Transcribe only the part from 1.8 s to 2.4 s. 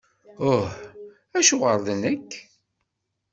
d nekk?!